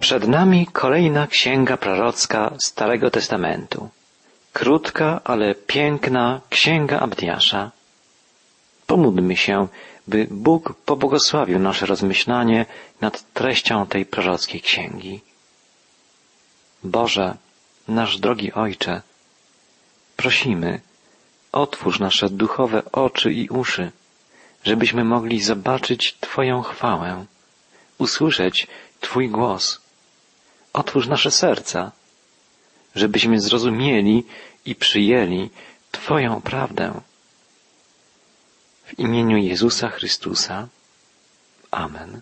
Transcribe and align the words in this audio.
Przed 0.00 0.28
nami 0.28 0.66
kolejna 0.66 1.26
księga 1.26 1.76
prorocka 1.76 2.54
Starego 2.64 3.10
Testamentu. 3.10 3.88
Krótka, 4.52 5.20
ale 5.24 5.54
piękna 5.54 6.40
księga 6.50 7.00
Abdiasza. 7.00 7.70
Pomódlmy 8.86 9.36
się, 9.36 9.68
by 10.06 10.28
Bóg 10.30 10.74
pobłogosławił 10.74 11.58
nasze 11.58 11.86
rozmyślanie 11.86 12.66
nad 13.00 13.32
treścią 13.32 13.86
tej 13.86 14.06
prorockiej 14.06 14.60
księgi. 14.60 15.20
Boże, 16.84 17.36
nasz 17.88 18.18
drogi 18.18 18.52
Ojcze, 18.52 19.02
prosimy, 20.16 20.80
otwórz 21.52 21.98
nasze 21.98 22.30
duchowe 22.30 22.82
oczy 22.92 23.32
i 23.32 23.48
uszy, 23.48 23.92
żebyśmy 24.64 25.04
mogli 25.04 25.42
zobaczyć 25.42 26.16
Twoją 26.20 26.62
chwałę, 26.62 27.24
usłyszeć 27.98 28.66
Twój 29.00 29.28
głos. 29.28 29.87
Otwórz 30.72 31.06
nasze 31.06 31.30
serca, 31.30 31.92
żebyśmy 32.94 33.40
zrozumieli 33.40 34.24
i 34.64 34.74
przyjęli 34.74 35.50
Twoją 35.92 36.40
prawdę. 36.40 37.00
W 38.84 38.98
imieniu 38.98 39.36
Jezusa 39.36 39.88
Chrystusa. 39.88 40.68
Amen. 41.70 42.20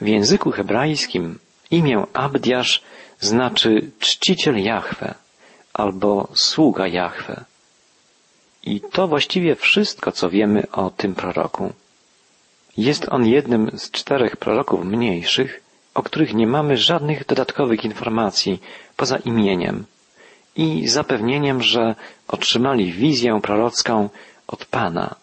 W 0.00 0.06
języku 0.06 0.50
hebrajskim 0.50 1.38
imię 1.70 2.06
Abdiasz 2.12 2.82
znaczy 3.20 3.90
czciciel 3.98 4.62
Jahwe 4.62 5.14
albo 5.72 6.28
sługa 6.34 6.86
Jahwe. 6.86 7.44
I 8.62 8.80
to 8.80 9.08
właściwie 9.08 9.54
wszystko, 9.54 10.12
co 10.12 10.30
wiemy 10.30 10.70
o 10.72 10.90
tym 10.90 11.14
proroku. 11.14 11.72
Jest 12.76 13.08
on 13.10 13.26
jednym 13.26 13.70
z 13.78 13.90
czterech 13.90 14.36
proroków 14.36 14.84
mniejszych, 14.84 15.60
o 15.94 16.02
których 16.02 16.34
nie 16.34 16.46
mamy 16.46 16.76
żadnych 16.76 17.26
dodatkowych 17.26 17.84
informacji 17.84 18.62
poza 18.96 19.16
imieniem 19.16 19.84
i 20.56 20.88
zapewnieniem, 20.88 21.62
że 21.62 21.94
otrzymali 22.28 22.92
wizję 22.92 23.40
prorocką 23.42 24.08
od 24.46 24.64
Pana. 24.64 25.14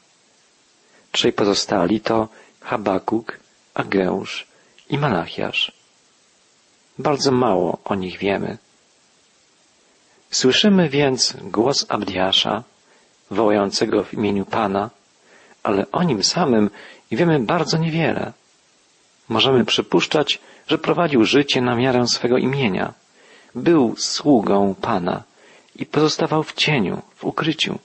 Trzej 1.12 1.34
pozostali 1.34 2.02
to 2.02 2.28
Habakuk, 2.62 3.40
Ageusz 3.74 4.48
i 4.90 4.98
Malachiasz. 4.98 5.72
Bardzo 7.00 7.32
mało 7.32 7.78
o 7.86 7.96
nich 7.96 8.18
wiemy. 8.18 8.58
Słyszymy 10.32 10.90
więc 10.90 11.38
głos 11.42 11.86
Abdiasza, 11.90 12.64
wołającego 13.32 14.04
w 14.04 14.14
imieniu 14.14 14.46
Pana, 14.46 14.90
ale 15.64 15.92
o 15.92 16.04
nim 16.04 16.24
samym 16.24 16.70
wiemy 17.16 17.40
bardzo 17.40 17.78
niewiele. 17.78 18.34
Możemy 19.30 19.66
przypuszczać, 19.66 20.40
że 20.68 20.78
prowadził 20.78 21.26
życie 21.26 21.62
na 21.62 21.76
miarę 21.76 22.08
swego 22.08 22.38
imienia. 22.38 22.94
Był 23.56 23.96
sługą 23.98 24.76
Pana 24.82 25.24
i 25.76 25.86
pozostawał 25.86 26.44
w 26.44 26.54
cieniu, 26.54 27.02
w 27.16 27.26
ukryciu. 27.26 27.80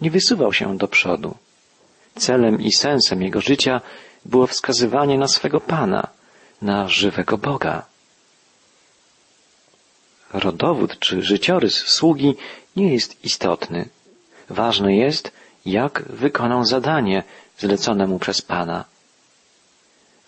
Nie 0.00 0.10
wysuwał 0.10 0.52
się 0.52 0.76
do 0.76 0.88
przodu. 0.88 1.34
Celem 2.14 2.60
i 2.60 2.72
sensem 2.72 3.22
jego 3.22 3.40
życia 3.40 3.80
było 4.24 4.46
wskazywanie 4.46 5.18
na 5.18 5.28
swego 5.28 5.60
Pana, 5.60 6.08
na 6.62 6.88
żywego 6.88 7.38
Boga. 7.38 7.82
Rodowód 10.32 10.98
czy 10.98 11.22
życiorys 11.22 11.74
sługi 11.74 12.34
nie 12.76 12.92
jest 12.92 13.24
istotny. 13.24 13.88
Ważne 14.50 14.96
jest, 14.96 15.32
jak 15.66 16.02
wykonał 16.02 16.64
zadanie 16.64 17.22
zlecone 17.58 18.06
mu 18.06 18.18
przez 18.18 18.42
Pana. 18.42 18.84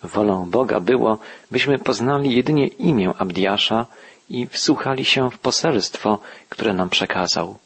Wolą 0.03 0.49
Boga 0.49 0.79
było, 0.79 1.19
byśmy 1.51 1.79
poznali 1.79 2.35
jedynie 2.35 2.67
imię 2.67 3.13
Abdiasza 3.17 3.85
i 4.29 4.47
wsłuchali 4.47 5.05
się 5.05 5.31
w 5.31 5.39
poselstwo, 5.39 6.19
które 6.49 6.73
nam 6.73 6.89
przekazał. 6.89 7.57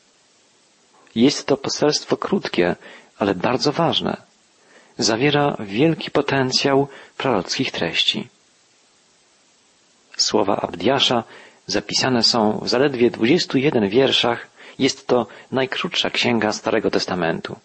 Jest 1.15 1.47
to 1.47 1.57
poselstwo 1.57 2.17
krótkie, 2.17 2.75
ale 3.19 3.35
bardzo 3.35 3.71
ważne. 3.71 4.17
Zawiera 4.97 5.57
wielki 5.59 6.11
potencjał 6.11 6.87
prorockich 7.17 7.71
treści. 7.71 8.27
Słowa 10.17 10.55
Abdiasza 10.55 11.23
zapisane 11.67 12.23
są 12.23 12.59
w 12.63 12.69
zaledwie 12.69 13.11
21 13.11 13.89
wierszach. 13.89 14.47
Jest 14.79 15.07
to 15.07 15.27
najkrótsza 15.51 16.09
księga 16.09 16.51
Starego 16.51 16.91
Testamentu. 16.91 17.55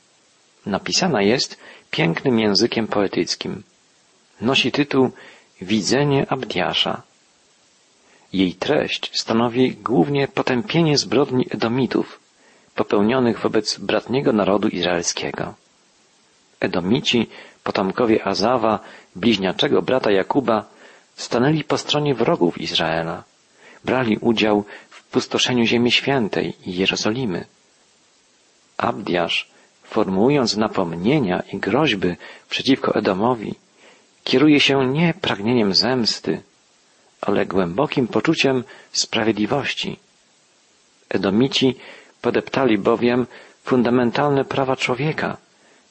Napisana 0.69 1.23
jest 1.23 1.59
pięknym 1.91 2.41
językiem 2.41 2.87
poetyckim. 2.87 3.63
Nosi 4.41 4.73
tytuł 4.73 5.11
Widzenie 5.61 6.27
Abdiasza. 6.29 7.03
Jej 8.33 8.55
treść 8.55 9.21
stanowi 9.21 9.73
głównie 9.73 10.29
potępienie 10.29 10.99
zbrodni 10.99 11.47
Edomitów, 11.51 12.21
popełnionych 12.75 13.41
wobec 13.41 13.79
bratniego 13.79 14.33
narodu 14.33 14.69
izraelskiego. 14.69 15.55
Edomici, 16.61 17.27
potomkowie 17.65 18.27
Azawa, 18.27 18.81
bliźniaczego 19.17 19.83
brata 19.83 20.11
Jakuba, 20.11 20.65
stanęli 21.17 21.65
po 21.65 21.79
stronie 21.79 22.15
wrogów 22.15 22.59
Izraela. 22.61 23.25
Brali 23.85 24.19
udział 24.19 24.65
w 24.91 25.03
pustoszeniu 25.05 25.65
Ziemi 25.65 25.93
Świętej 25.93 26.57
i 26.67 26.77
Jerozolimy. 26.77 27.45
Abdiasz, 28.77 29.58
formułując 29.91 30.57
napomnienia 30.57 31.43
i 31.53 31.59
groźby 31.59 32.17
przeciwko 32.51 32.95
Edomowi, 32.95 33.55
kieruje 34.25 34.61
się 34.61 34.87
nie 34.87 35.15
pragnieniem 35.21 35.75
zemsty, 35.75 36.43
ale 37.21 37.47
głębokim 37.47 38.09
poczuciem 38.09 38.65
sprawiedliwości. 38.93 39.99
Edomici 41.09 41.77
podeptali 42.23 42.79
bowiem 42.79 43.27
fundamentalne 43.65 44.45
prawa 44.45 44.77
człowieka, 44.77 45.37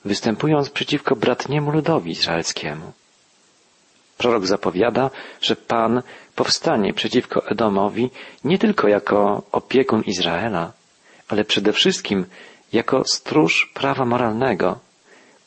występując 0.05 0.69
przeciwko 0.69 1.15
bratniemu 1.15 1.71
ludowi 1.71 2.11
izraelskiemu. 2.11 2.91
Prorok 4.17 4.45
zapowiada, 4.45 5.09
że 5.41 5.55
Pan 5.55 6.01
powstanie 6.35 6.93
przeciwko 6.93 7.47
Edomowi 7.47 8.09
nie 8.43 8.57
tylko 8.59 8.87
jako 8.87 9.43
opiekun 9.51 10.01
Izraela, 10.01 10.71
ale 11.27 11.45
przede 11.45 11.73
wszystkim 11.73 12.25
jako 12.73 13.03
stróż 13.05 13.71
prawa 13.73 14.05
moralnego, 14.05 14.79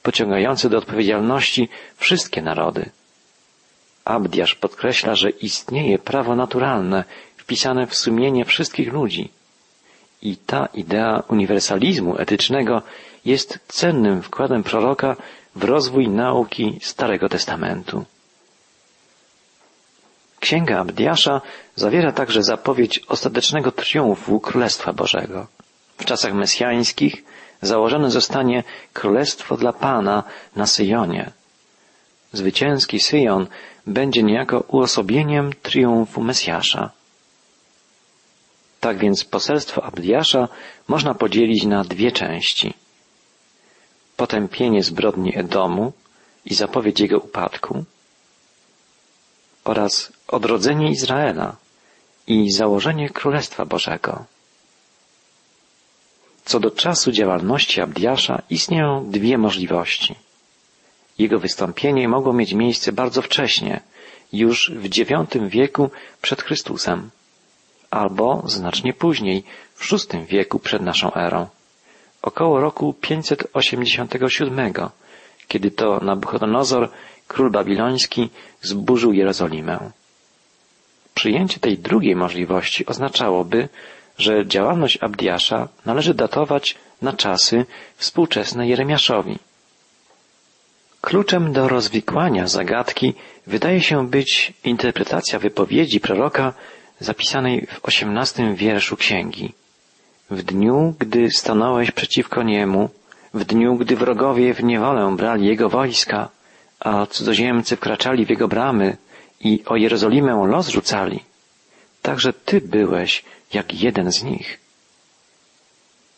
pociągający 0.02 0.70
do 0.70 0.78
odpowiedzialności 0.78 1.68
wszystkie 1.96 2.42
narody. 2.42 2.90
Abdiasz 4.04 4.54
podkreśla, 4.54 5.14
że 5.14 5.30
istnieje 5.30 5.98
prawo 5.98 6.36
naturalne 6.36 7.04
wpisane 7.36 7.86
w 7.86 7.94
sumienie 7.94 8.44
wszystkich 8.44 8.92
ludzi. 8.92 9.30
I 10.22 10.36
ta 10.36 10.68
idea 10.74 11.22
uniwersalizmu 11.28 12.18
etycznego 12.18 12.82
jest 13.24 13.58
cennym 13.68 14.22
wkładem 14.22 14.62
proroka 14.62 15.16
w 15.54 15.64
rozwój 15.64 16.08
nauki 16.08 16.78
Starego 16.82 17.28
Testamentu. 17.28 18.04
Księga 20.40 20.78
Abdiasza 20.78 21.40
zawiera 21.76 22.12
także 22.12 22.42
zapowiedź 22.42 23.00
ostatecznego 23.08 23.72
triumfu 23.72 24.40
Królestwa 24.40 24.92
Bożego. 24.92 25.46
W 26.00 26.04
czasach 26.04 26.34
mesjańskich 26.34 27.24
założone 27.62 28.10
zostanie 28.10 28.64
Królestwo 28.92 29.56
dla 29.56 29.72
Pana 29.72 30.22
na 30.56 30.66
Syjonie. 30.66 31.30
Zwycięski 32.32 33.00
Syjon 33.00 33.46
będzie 33.86 34.22
niejako 34.22 34.64
uosobieniem 34.68 35.52
triumfu 35.62 36.22
Mesjasza. 36.22 36.90
Tak 38.80 38.98
więc 38.98 39.24
poselstwo 39.24 39.84
Abdiasza 39.84 40.48
można 40.88 41.14
podzielić 41.14 41.64
na 41.64 41.84
dwie 41.84 42.12
części. 42.12 42.74
Potępienie 44.16 44.82
zbrodni 44.82 45.38
Edomu 45.38 45.92
i 46.44 46.54
zapowiedź 46.54 47.00
jego 47.00 47.18
upadku 47.18 47.84
oraz 49.64 50.12
odrodzenie 50.28 50.90
Izraela 50.90 51.56
i 52.26 52.50
założenie 52.50 53.10
Królestwa 53.10 53.64
Bożego. 53.64 54.24
Co 56.50 56.60
do 56.60 56.70
czasu 56.70 57.12
działalności 57.12 57.80
Abdiasza 57.80 58.42
istnieją 58.50 59.10
dwie 59.10 59.38
możliwości. 59.38 60.14
Jego 61.18 61.38
wystąpienie 61.38 62.08
mogło 62.08 62.32
mieć 62.32 62.52
miejsce 62.52 62.92
bardzo 62.92 63.22
wcześnie, 63.22 63.80
już 64.32 64.72
w 64.76 64.84
IX 64.84 65.10
wieku 65.48 65.90
przed 66.22 66.42
Chrystusem, 66.42 67.10
albo 67.90 68.42
znacznie 68.46 68.92
później, 68.92 69.44
w 69.74 69.90
VI 69.92 70.26
wieku 70.26 70.58
przed 70.58 70.82
naszą 70.82 71.14
erą, 71.14 71.46
około 72.22 72.60
roku 72.60 72.94
587, 73.00 74.72
kiedy 75.48 75.70
to 75.70 76.00
Nabuchodonozor, 76.00 76.90
król 77.28 77.50
babiloński, 77.50 78.30
zburzył 78.62 79.12
Jerozolimę. 79.12 79.90
Przyjęcie 81.14 81.60
tej 81.60 81.78
drugiej 81.78 82.16
możliwości 82.16 82.86
oznaczałoby, 82.86 83.68
że 84.20 84.46
działalność 84.46 84.98
Abdiasza 85.00 85.68
należy 85.86 86.14
datować 86.14 86.76
na 87.02 87.12
czasy 87.12 87.66
współczesne 87.96 88.68
Jeremiaszowi. 88.68 89.38
Kluczem 91.00 91.52
do 91.52 91.68
rozwikłania 91.68 92.46
zagadki 92.46 93.14
wydaje 93.46 93.80
się 93.80 94.06
być 94.06 94.52
interpretacja 94.64 95.38
wypowiedzi 95.38 96.00
proroka 96.00 96.52
zapisanej 97.00 97.66
w 97.66 97.84
osiemnastym 97.84 98.54
wierszu 98.54 98.96
księgi. 98.96 99.52
W 100.30 100.42
dniu, 100.42 100.94
gdy 100.98 101.30
stanąłeś 101.30 101.90
przeciwko 101.90 102.42
niemu, 102.42 102.90
w 103.34 103.44
dniu, 103.44 103.76
gdy 103.76 103.96
wrogowie 103.96 104.54
w 104.54 104.64
niewolę 104.64 105.16
brali 105.16 105.46
jego 105.46 105.68
wojska, 105.68 106.28
a 106.80 107.06
cudzoziemcy 107.06 107.76
wkraczali 107.76 108.26
w 108.26 108.30
jego 108.30 108.48
bramy 108.48 108.96
i 109.40 109.62
o 109.66 109.76
Jerozolimę 109.76 110.46
los 110.46 110.68
rzucali, 110.68 111.20
także 112.02 112.32
ty 112.32 112.60
byłeś 112.60 113.24
jak 113.52 113.74
jeden 113.82 114.12
z 114.12 114.22
nich. 114.22 114.60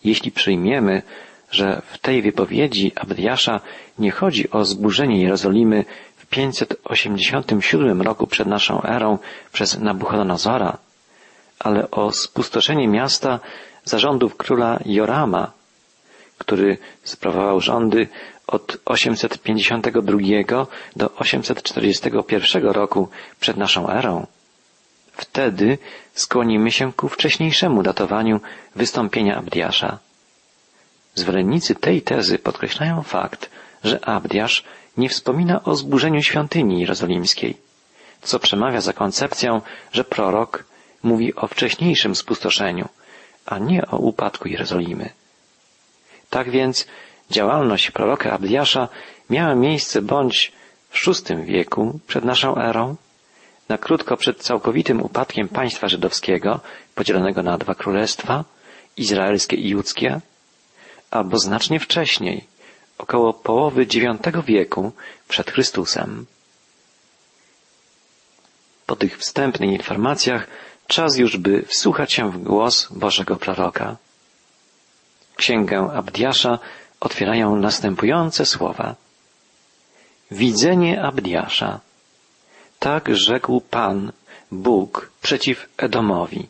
Jeśli 0.05 0.31
przyjmiemy, 0.32 1.02
że 1.50 1.82
w 1.93 1.99
tej 1.99 2.23
wypowiedzi 2.23 2.93
Abdiasza 2.96 3.61
nie 3.99 4.11
chodzi 4.11 4.50
o 4.50 4.64
zburzenie 4.64 5.23
Jerozolimy 5.23 5.84
w 6.17 6.26
587 6.26 8.02
roku 8.02 8.26
przed 8.26 8.49
naszą 8.49 8.82
erą 8.82 9.19
przez 9.52 9.79
Nabuchodonozora, 9.79 10.79
ale 11.58 11.90
o 11.90 12.12
spustoszenie 12.12 12.88
miasta 12.88 13.40
zarządów 13.84 14.37
króla 14.37 14.79
Jorama, 14.87 15.52
który 16.38 16.79
sprawował 17.05 17.61
rządy 17.61 18.08
od 18.46 18.79
852 18.84 20.19
do 20.96 21.14
841 21.14 22.64
roku 22.64 23.08
przed 23.40 23.56
naszą 23.56 23.88
erą. 23.88 24.26
Wtedy 25.12 25.79
skłonimy 26.14 26.70
się 26.70 26.93
ku 26.93 27.09
wcześniejszemu 27.09 27.82
datowaniu 27.82 28.41
wystąpienia 28.76 29.37
Abdiasza. 29.37 29.99
Zwolennicy 31.14 31.75
tej 31.75 32.03
tezy 32.03 32.38
podkreślają 32.38 33.03
fakt, 33.03 33.50
że 33.85 34.05
Abdiasz 34.05 34.64
nie 34.97 35.09
wspomina 35.09 35.64
o 35.64 35.75
zburzeniu 35.75 36.23
świątyni 36.23 36.81
jerozolimskiej, 36.81 37.56
co 38.23 38.38
przemawia 38.38 38.81
za 38.81 38.93
koncepcją, 38.93 39.61
że 39.93 40.05
prorok 40.05 40.64
mówi 41.03 41.35
o 41.35 41.47
wcześniejszym 41.47 42.15
spustoszeniu, 42.15 42.88
a 43.47 43.58
nie 43.58 43.87
o 43.87 43.97
upadku 43.97 44.49
Jerozolimy. 44.49 45.11
Tak 46.31 46.50
więc 46.50 46.87
działalność 47.31 47.91
proroka 47.91 48.32
Abdiasza 48.32 48.88
miała 49.31 49.55
miejsce 49.55 50.03
bądź 50.03 50.53
w 50.91 51.06
VI 51.06 51.44
wieku 51.44 51.99
przed 52.06 52.25
naszą 52.25 52.56
erą, 52.56 52.97
na 53.73 53.79
krótko 53.79 54.17
przed 54.17 54.39
całkowitym 54.39 55.03
upadkiem 55.03 55.49
państwa 55.49 55.89
żydowskiego, 55.89 56.61
podzielonego 56.95 57.43
na 57.43 57.59
dwa 57.59 57.75
królestwa, 57.75 58.45
izraelskie 58.97 59.57
i 59.57 59.69
judzkie, 59.69 60.21
albo 61.11 61.39
znacznie 61.39 61.81
wcześniej, 61.81 62.45
około 62.99 63.33
połowy 63.33 63.83
IX 63.83 64.47
wieku 64.47 64.93
przed 65.29 65.51
Chrystusem. 65.51 66.27
Po 68.87 68.97
tych 68.97 69.19
wstępnych 69.19 69.71
informacjach 69.71 70.47
czas 70.87 71.17
już 71.17 71.37
by 71.37 71.63
wsłuchać 71.63 72.13
się 72.13 72.31
w 72.31 72.43
głos 72.43 72.89
Bożego 72.91 73.37
proroka. 73.37 73.97
Księgę 75.37 75.91
Abdiasza 75.95 76.59
otwierają 77.01 77.57
następujące 77.57 78.47
słowa. 78.47 78.95
Widzenie 80.31 81.03
Abdiasza. 81.03 81.81
Tak 82.82 83.17
rzekł 83.17 83.61
Pan, 83.61 84.12
Bóg, 84.50 85.11
przeciw 85.23 85.69
Edomowi. 85.76 86.49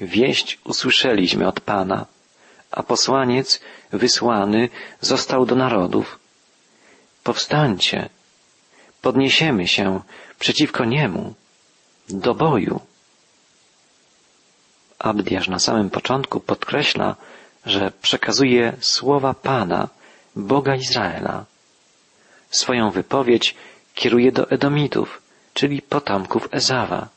Wieść 0.00 0.58
usłyszeliśmy 0.64 1.48
od 1.48 1.60
Pana, 1.60 2.06
a 2.70 2.82
posłaniec 2.82 3.60
wysłany 3.90 4.68
został 5.00 5.46
do 5.46 5.54
narodów. 5.54 6.18
Powstańcie, 7.24 8.08
podniesiemy 9.02 9.68
się 9.68 10.00
przeciwko 10.38 10.84
niemu, 10.84 11.34
do 12.08 12.34
boju. 12.34 12.80
Abdiasz 14.98 15.48
na 15.48 15.58
samym 15.58 15.90
początku 15.90 16.40
podkreśla, 16.40 17.16
że 17.66 17.92
przekazuje 18.02 18.72
słowa 18.80 19.34
Pana, 19.34 19.88
Boga 20.36 20.76
Izraela. 20.76 21.44
Swoją 22.50 22.90
wypowiedź 22.90 23.54
kieruje 23.94 24.32
do 24.32 24.50
Edomitów, 24.50 25.21
czyli 25.54 25.82
potomków 25.82 26.48
Ezawa. 26.50 27.08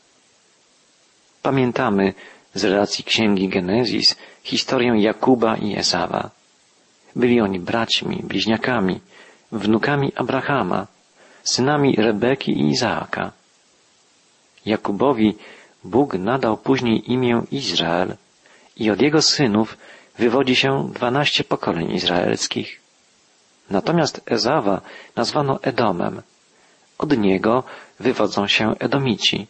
Pamiętamy 1.42 2.14
z 2.54 2.64
relacji 2.64 3.04
księgi 3.04 3.48
Genezis 3.48 4.16
historię 4.42 4.92
Jakuba 5.02 5.56
i 5.56 5.76
Esawa. 5.76 6.30
Byli 7.16 7.40
oni 7.40 7.60
braćmi, 7.60 8.20
bliźniakami, 8.24 9.00
wnukami 9.52 10.12
Abrahama, 10.16 10.86
synami 11.42 11.96
Rebeki 11.96 12.52
i 12.52 12.70
Izaaka. 12.70 13.32
Jakubowi 14.66 15.36
Bóg 15.84 16.14
nadał 16.14 16.56
później 16.56 17.12
imię 17.12 17.42
Izrael 17.50 18.16
i 18.76 18.90
od 18.90 19.00
jego 19.00 19.22
synów 19.22 19.78
wywodzi 20.18 20.56
się 20.56 20.90
dwanaście 20.92 21.44
pokoleń 21.44 21.92
izraelskich. 21.94 22.80
Natomiast 23.70 24.20
Ezawa 24.26 24.80
nazwano 25.16 25.62
Edomem. 25.62 26.22
Od 26.98 27.18
niego 27.18 27.62
wywodzą 28.00 28.46
się 28.46 28.74
Edomici. 28.78 29.46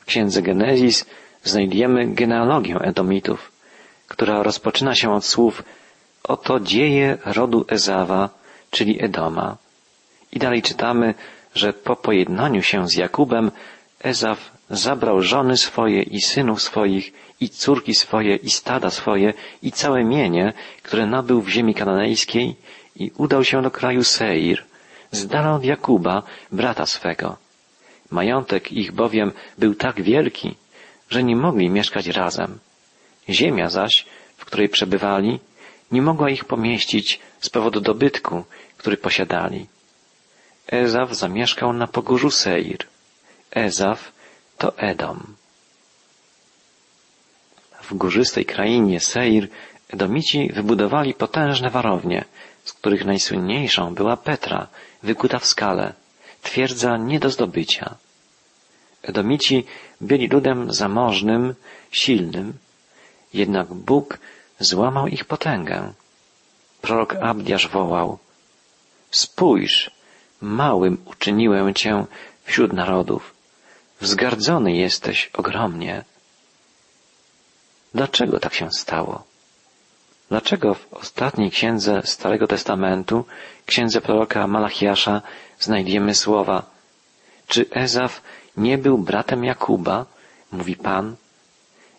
W 0.00 0.04
księdze 0.04 0.42
Genezis 0.42 1.06
znajdziemy 1.44 2.06
genealogię 2.06 2.76
Edomitów, 2.80 3.52
która 4.08 4.42
rozpoczyna 4.42 4.94
się 4.94 5.14
od 5.14 5.24
słów 5.24 5.62
Oto 6.24 6.60
dzieje 6.60 7.18
rodu 7.24 7.64
Ezawa, 7.68 8.28
czyli 8.70 9.04
Edoma. 9.04 9.56
I 10.32 10.38
dalej 10.38 10.62
czytamy, 10.62 11.14
że 11.54 11.72
po 11.72 11.96
pojednaniu 11.96 12.62
się 12.62 12.88
z 12.88 12.94
Jakubem 12.94 13.50
Ezaw 14.00 14.50
zabrał 14.70 15.22
żony 15.22 15.56
swoje 15.56 16.02
i 16.02 16.20
synów 16.20 16.62
swoich 16.62 17.12
i 17.40 17.48
córki 17.48 17.94
swoje 17.94 18.36
i 18.36 18.50
stada 18.50 18.90
swoje 18.90 19.34
i 19.62 19.72
całe 19.72 20.04
mienie, 20.04 20.52
które 20.82 21.06
nabył 21.06 21.42
w 21.42 21.48
ziemi 21.48 21.74
kananejskiej 21.74 22.56
i 22.96 23.10
udał 23.16 23.44
się 23.44 23.62
do 23.62 23.70
kraju 23.70 24.04
Seir, 24.04 24.64
z 25.12 25.26
dala 25.26 25.54
od 25.54 25.64
Jakuba, 25.64 26.22
brata 26.52 26.86
swego. 26.86 27.36
Majątek 28.10 28.72
ich 28.72 28.92
bowiem 28.92 29.32
był 29.58 29.74
tak 29.74 30.02
wielki, 30.02 30.54
że 31.10 31.22
nie 31.22 31.36
mogli 31.36 31.70
mieszkać 31.70 32.06
razem. 32.06 32.58
Ziemia 33.28 33.70
zaś, 33.70 34.06
w 34.36 34.44
której 34.44 34.68
przebywali, 34.68 35.40
nie 35.92 36.02
mogła 36.02 36.30
ich 36.30 36.44
pomieścić 36.44 37.20
z 37.40 37.50
powodu 37.50 37.80
dobytku, 37.80 38.44
który 38.76 38.96
posiadali. 38.96 39.66
Ezaw 40.66 41.14
zamieszkał 41.14 41.72
na 41.72 41.86
pogórzu 41.86 42.30
Seir. 42.30 42.78
Ezaw 43.50 44.12
to 44.58 44.78
Edom. 44.78 45.36
W 47.82 47.94
górzystej 47.94 48.44
krainie 48.44 49.00
Seir 49.00 49.48
Edomici 49.88 50.50
wybudowali 50.52 51.14
potężne 51.14 51.70
warownie, 51.70 52.24
z 52.64 52.72
których 52.72 53.04
najsłynniejszą 53.04 53.94
była 53.94 54.16
Petra, 54.16 54.66
wykuta 55.02 55.38
w 55.38 55.46
skale, 55.46 55.92
twierdza 56.42 56.96
nie 56.96 57.20
do 57.20 57.30
zdobycia. 57.30 57.94
Edomici 59.02 59.64
byli 60.00 60.28
ludem 60.28 60.72
zamożnym, 60.72 61.54
silnym, 61.90 62.54
jednak 63.34 63.74
Bóg 63.74 64.18
złamał 64.60 65.06
ich 65.06 65.24
potęgę. 65.24 65.92
Prorok 66.80 67.14
Abdiasz 67.14 67.68
wołał, 67.68 68.18
spójrz, 69.10 69.90
małym 70.40 70.98
uczyniłem 71.04 71.74
cię 71.74 72.04
wśród 72.44 72.72
narodów, 72.72 73.34
wzgardzony 74.00 74.72
jesteś 74.72 75.30
ogromnie. 75.32 76.04
Dlaczego 77.94 78.40
tak 78.40 78.54
się 78.54 78.70
stało? 78.70 79.31
Dlaczego 80.32 80.74
w 80.74 80.92
ostatniej 80.94 81.50
księdze 81.50 82.02
Starego 82.04 82.46
Testamentu, 82.46 83.24
księdze 83.66 84.00
proroka 84.00 84.46
Malachiasza, 84.46 85.22
znajdziemy 85.60 86.14
słowa 86.14 86.62
Czy 87.46 87.70
Ezaf 87.70 88.22
nie 88.56 88.78
był 88.78 88.98
bratem 88.98 89.44
Jakuba? 89.44 90.06
Mówi 90.52 90.76
Pan. 90.76 91.16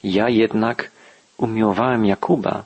Ja 0.03 0.29
jednak 0.29 0.91
umiłowałem 1.37 2.05
Jakuba, 2.05 2.63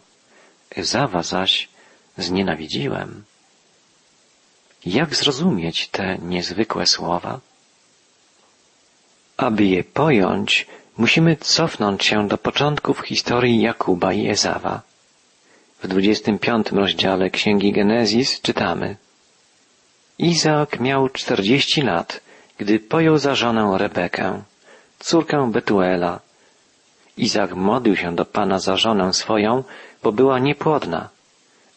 Ezawa 0.76 1.24
zaś 1.24 1.70
znienawidziłem. 2.18 3.24
Jak 4.86 5.16
zrozumieć 5.16 5.88
te 5.88 6.18
niezwykłe 6.18 6.86
słowa? 6.86 7.40
Aby 9.38 9.66
je 9.66 9.84
pojąć, 9.84 10.68
musimy 10.98 11.36
cofnąć 11.36 12.06
się 12.06 12.28
do 12.28 12.38
początków 12.38 13.00
historii 13.00 13.62
Jakuba 13.62 14.14
i 14.14 14.28
Ezawa. 14.28 14.87
W 15.84 15.88
25 15.88 16.72
rozdziale 16.72 17.30
Księgi 17.30 17.72
Genezis 17.72 18.42
czytamy 18.42 18.96
Izaak 20.20 20.80
miał 20.80 21.10
czterdzieści 21.10 21.82
lat, 21.82 22.22
gdy 22.58 22.80
pojął 22.80 23.18
za 23.18 23.36
żonę 23.36 23.74
Rebekę, 23.78 24.44
córkę 25.00 25.52
Betuela. 25.52 26.20
Izaak 27.18 27.56
modlił 27.56 27.96
się 27.96 28.16
do 28.16 28.26
Pana 28.26 28.60
za 28.60 28.78
żonę 28.78 29.14
swoją, 29.14 29.64
bo 30.04 30.12
była 30.12 30.40
niepłodna, 30.40 31.10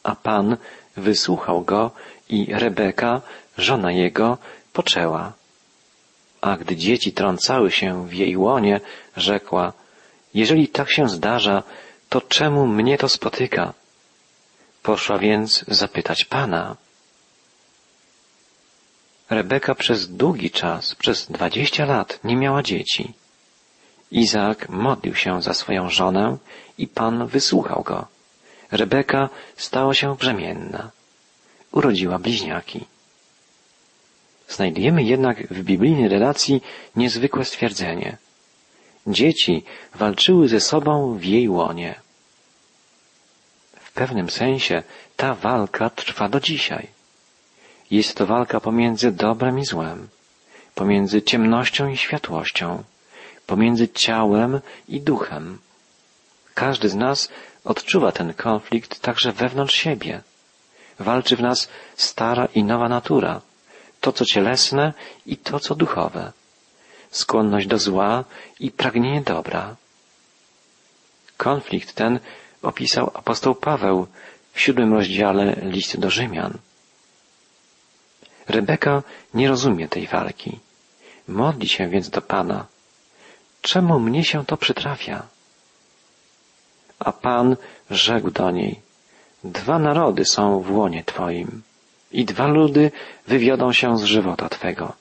a 0.03 0.15
Pan 0.15 0.57
wysłuchał 0.97 1.63
go 1.63 1.91
i 2.29 2.47
Rebeka, 2.53 3.21
żona 3.59 3.93
jego, 3.93 4.39
poczęła. 4.73 5.33
A 6.41 6.57
gdy 6.57 6.77
dzieci 6.77 7.13
trącały 7.13 7.71
się 7.71 8.09
w 8.09 8.15
jej 8.15 8.37
łonie, 8.37 8.81
rzekła, 9.17 9.73
jeżeli 10.35 10.69
tak 10.69 10.91
się 10.91 11.09
zdarza, 11.09 11.63
to 12.09 12.21
czemu 12.21 12.67
mnie 12.67 12.99
to 12.99 13.09
spotyka? 13.09 13.80
Poszła 14.83 15.19
więc 15.19 15.65
zapytać 15.69 16.25
Pana. 16.25 16.77
Rebeka 19.31 19.75
przez 19.75 20.09
długi 20.09 20.51
czas, 20.51 20.95
przez 20.95 21.27
dwadzieścia 21.27 21.85
lat 21.85 22.21
nie 22.25 22.37
miała 22.37 22.63
dzieci. 22.63 23.15
Izaak 24.11 24.69
modlił 24.69 25.15
się 25.15 25.43
za 25.43 25.55
swoją 25.55 25.91
żonę 25.91 26.37
i 26.79 26.89
Pan 26.89 27.27
wysłuchał 27.27 27.83
go. 27.83 28.07
Rebeka 28.71 29.29
stała 29.57 29.95
się 29.95 30.17
brzemienna. 30.17 30.91
Urodziła 31.73 32.19
bliźniaki. 32.19 32.85
Znajdujemy 34.49 35.03
jednak 35.03 35.47
w 35.47 35.63
biblijnej 35.63 36.09
relacji 36.09 36.63
niezwykłe 36.97 37.45
stwierdzenie. 37.45 38.17
Dzieci 39.07 39.65
walczyły 39.95 40.49
ze 40.49 40.61
sobą 40.61 41.19
w 41.19 41.25
jej 41.25 41.49
łonie. 41.49 42.01
W 43.91 43.93
pewnym 43.93 44.31
sensie 44.31 44.83
ta 45.17 45.35
walka 45.35 45.91
trwa 45.91 46.29
do 46.29 46.41
dzisiaj. 46.41 46.87
Jest 47.91 48.17
to 48.17 48.27
walka 48.27 48.61
pomiędzy 48.61 49.13
dobrem 49.13 49.59
i 49.59 49.65
złem, 49.65 50.09
pomiędzy 50.75 51.23
ciemnością 51.23 51.89
i 51.89 51.97
światłością, 51.97 52.83
pomiędzy 53.47 53.89
ciałem 53.89 54.61
i 54.89 55.01
duchem. 55.01 55.59
Każdy 56.55 56.89
z 56.89 56.95
nas 56.95 57.29
odczuwa 57.65 58.13
ten 58.13 58.35
konflikt 58.35 59.01
także 59.01 59.33
wewnątrz 59.33 59.75
siebie. 59.75 60.23
Walczy 60.99 61.37
w 61.37 61.41
nas 61.41 61.69
stara 61.97 62.47
i 62.55 62.65
nowa 62.65 62.89
natura, 62.89 63.41
to 64.01 64.13
co 64.13 64.25
cielesne 64.25 64.93
i 65.27 65.37
to 65.37 65.61
co 65.61 65.75
duchowe, 65.75 66.33
skłonność 67.11 67.67
do 67.67 67.79
zła 67.79 68.25
i 68.61 68.71
pragnienie 68.71 69.21
dobra. 69.21 69.77
Konflikt 71.37 71.95
ten 71.95 72.21
opisał 72.63 73.11
apostoł 73.15 73.55
Paweł 73.55 74.07
w 74.53 74.61
siódmym 74.61 74.95
rozdziale 74.95 75.57
listu 75.63 76.01
do 76.01 76.11
Rzymian. 76.11 76.59
Rebeka 78.49 79.03
nie 79.35 79.49
rozumie 79.49 79.89
tej 79.89 80.07
walki. 80.07 80.59
Modli 81.29 81.69
się 81.69 81.89
więc 81.89 82.11
do 82.11 82.23
Pana. 82.23 82.67
Czemu 83.63 84.01
mnie 84.01 84.25
się 84.25 84.47
to 84.47 84.57
przytrafia? 84.57 85.23
A 86.99 87.13
Pan 87.13 87.57
rzekł 87.91 88.31
do 88.31 88.51
niej, 88.51 88.81
dwa 89.45 89.79
narody 89.79 90.25
są 90.25 90.61
w 90.61 90.71
łonie 90.71 91.05
Twoim 91.05 91.63
i 92.13 92.25
dwa 92.25 92.47
ludy 92.47 92.91
wywiodą 93.27 93.73
się 93.73 93.99
z 93.99 94.03
żywota 94.03 94.49
Twego. 94.49 94.93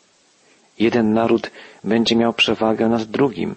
Jeden 0.79 1.13
naród 1.13 1.51
będzie 1.83 2.15
miał 2.15 2.33
przewagę 2.33 2.89
nad 2.89 3.03
drugim, 3.03 3.55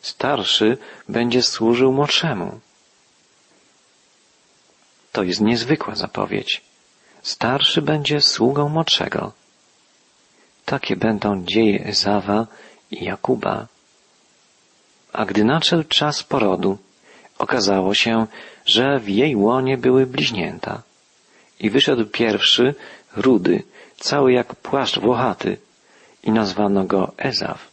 starszy 0.00 0.78
będzie 1.08 1.42
służył 1.42 1.92
młodszemu. 1.92 2.60
To 5.14 5.22
jest 5.22 5.40
niezwykła 5.40 5.94
zapowiedź. 5.94 6.62
Starszy 7.22 7.82
będzie 7.82 8.20
sługą 8.20 8.68
młodszego. 8.68 9.32
Takie 10.64 10.96
będą 10.96 11.44
dzieje 11.44 11.84
Ezawa 11.84 12.46
i 12.90 13.04
Jakuba. 13.04 13.66
A 15.12 15.24
gdy 15.24 15.44
nadszedł 15.44 15.84
czas 15.88 16.22
porodu, 16.22 16.78
okazało 17.38 17.94
się, 17.94 18.26
że 18.66 18.98
w 18.98 19.08
jej 19.08 19.36
łonie 19.36 19.78
były 19.78 20.06
bliźnięta. 20.06 20.82
I 21.60 21.70
wyszedł 21.70 22.04
pierwszy, 22.06 22.74
rudy, 23.16 23.62
cały 23.96 24.32
jak 24.32 24.54
płaszcz 24.54 24.98
włochaty, 24.98 25.58
i 26.22 26.30
nazwano 26.30 26.84
go 26.84 27.12
Ezaw. 27.16 27.68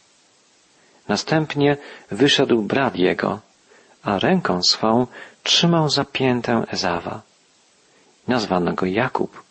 Następnie 1.08 1.76
wyszedł 2.10 2.62
brat 2.62 2.96
jego, 2.96 3.40
a 4.02 4.18
ręką 4.18 4.62
swą 4.62 5.06
trzymał 5.42 5.88
zapiętę 5.88 6.64
Ezawa. 6.68 7.31
Nazwano 8.28 8.72
go 8.72 8.86
Jakub. 8.86 9.42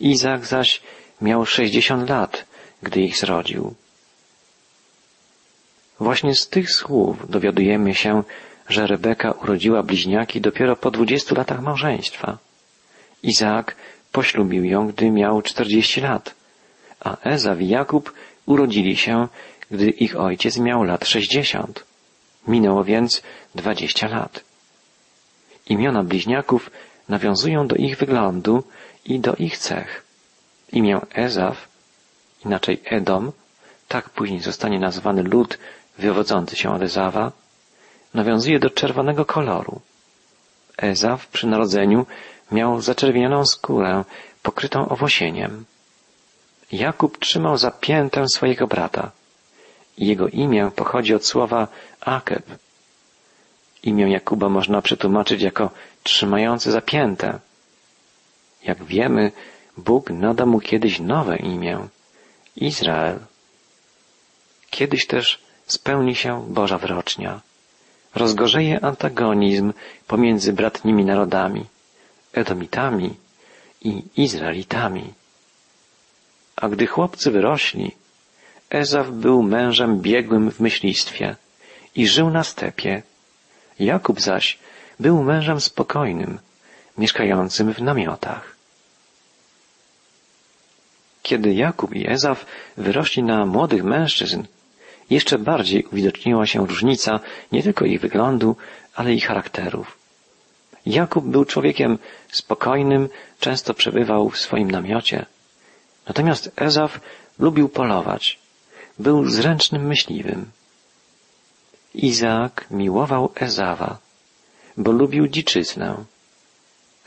Izak 0.00 0.46
zaś 0.46 0.82
miał 1.20 1.46
sześćdziesiąt 1.46 2.08
lat, 2.08 2.44
gdy 2.82 3.00
ich 3.00 3.18
zrodził. 3.18 3.74
Właśnie 6.00 6.34
z 6.34 6.48
tych 6.48 6.70
słów 6.70 7.30
dowiadujemy 7.30 7.94
się, 7.94 8.22
że 8.68 8.86
Rebeka 8.86 9.30
urodziła 9.30 9.82
bliźniaki 9.82 10.40
dopiero 10.40 10.76
po 10.76 10.90
dwudziestu 10.90 11.34
latach 11.34 11.60
małżeństwa. 11.60 12.38
Izaak 13.22 13.76
poślubił 14.12 14.64
ją, 14.64 14.88
gdy 14.88 15.10
miał 15.10 15.42
czterdzieści 15.42 16.00
lat, 16.00 16.34
a 17.00 17.16
Ezaw 17.20 17.60
i 17.60 17.68
Jakub 17.68 18.12
urodzili 18.46 18.96
się, 18.96 19.28
gdy 19.70 19.90
ich 19.90 20.16
ojciec 20.20 20.58
miał 20.58 20.84
lat 20.84 21.08
sześćdziesiąt. 21.08 21.84
Minęło 22.48 22.84
więc 22.84 23.22
dwadzieścia 23.54 24.08
lat. 24.08 24.44
Imiona 25.66 26.02
bliźniaków 26.02 26.70
nawiązują 27.08 27.66
do 27.66 27.76
ich 27.76 27.96
wyglądu 27.96 28.64
i 29.04 29.20
do 29.20 29.34
ich 29.34 29.58
cech. 29.58 30.04
Imię 30.72 31.00
Ezaw, 31.14 31.68
inaczej 32.44 32.82
Edom, 32.84 33.32
tak 33.88 34.10
później 34.10 34.40
zostanie 34.40 34.78
nazwany 34.78 35.22
lud 35.22 35.58
wywodzący 35.98 36.56
się 36.56 36.74
od 36.74 36.82
Ezawa, 36.82 37.32
nawiązuje 38.14 38.58
do 38.58 38.70
czerwonego 38.70 39.24
koloru. 39.24 39.80
Ezaw 40.76 41.26
przy 41.26 41.46
narodzeniu 41.46 42.06
miał 42.52 42.80
zaczerwienioną 42.80 43.46
skórę 43.46 44.04
pokrytą 44.42 44.88
owłosieniem. 44.88 45.64
Jakub 46.72 47.18
trzymał 47.18 47.56
zapiętę 47.56 48.28
swojego 48.28 48.66
brata. 48.66 49.10
Jego 49.98 50.28
imię 50.28 50.70
pochodzi 50.76 51.14
od 51.14 51.26
słowa 51.26 51.68
Akeb. 52.00 52.44
Imię 53.82 54.10
Jakuba 54.10 54.48
można 54.48 54.82
przetłumaczyć 54.82 55.42
jako 55.42 55.70
trzymający 56.02 56.70
zapięte. 56.72 57.38
Jak 58.62 58.84
wiemy, 58.84 59.32
Bóg 59.76 60.10
nada 60.10 60.46
mu 60.46 60.60
kiedyś 60.60 61.00
nowe 61.00 61.36
imię 61.36 61.88
Izrael. 62.56 63.18
Kiedyś 64.70 65.06
też 65.06 65.42
spełni 65.66 66.14
się 66.14 66.46
Boża 66.48 66.78
wyrocznia. 66.78 67.40
Rozgorzeje 68.14 68.84
antagonizm 68.84 69.72
pomiędzy 70.06 70.52
bratnimi 70.52 71.04
narodami, 71.04 71.64
Edomitami 72.32 73.14
i 73.82 74.02
Izraelitami. 74.16 75.14
A 76.56 76.68
gdy 76.68 76.86
chłopcy 76.86 77.30
wyrośli, 77.30 77.92
Ezaw 78.70 79.10
był 79.10 79.42
mężem 79.42 80.00
biegłym 80.00 80.50
w 80.50 80.60
myślistwie 80.60 81.36
i 81.94 82.06
żył 82.06 82.30
na 82.30 82.44
stepie. 82.44 83.02
Jakub 83.78 84.20
zaś 84.20 84.58
był 85.00 85.22
mężem 85.22 85.60
spokojnym, 85.60 86.38
mieszkającym 86.98 87.74
w 87.74 87.82
namiotach. 87.82 88.56
Kiedy 91.22 91.54
Jakub 91.54 91.94
i 91.94 92.10
Ezaw 92.10 92.46
wyrośli 92.76 93.22
na 93.22 93.46
młodych 93.46 93.84
mężczyzn, 93.84 94.42
jeszcze 95.10 95.38
bardziej 95.38 95.84
uwidoczniła 95.84 96.46
się 96.46 96.66
różnica 96.66 97.20
nie 97.52 97.62
tylko 97.62 97.84
ich 97.84 98.00
wyglądu, 98.00 98.56
ale 98.94 99.14
i 99.14 99.20
charakterów. 99.20 99.98
Jakub 100.86 101.24
był 101.24 101.44
człowiekiem 101.44 101.98
spokojnym, 102.28 103.08
często 103.40 103.74
przebywał 103.74 104.30
w 104.30 104.38
swoim 104.38 104.70
namiocie. 104.70 105.26
Natomiast 106.08 106.50
Ezaw 106.56 107.00
lubił 107.38 107.68
polować. 107.68 108.38
Był 108.98 109.28
zręcznym 109.28 109.86
myśliwym. 109.86 110.50
Izaak 111.96 112.66
miłował 112.70 113.32
Ezawa, 113.34 113.98
bo 114.76 114.92
lubił 114.92 115.28
dziczyznę. 115.28 116.04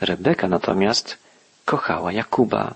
Rebeka 0.00 0.48
natomiast 0.48 1.18
kochała 1.64 2.12
Jakuba. 2.12 2.74